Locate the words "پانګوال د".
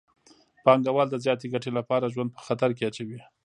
0.63-1.15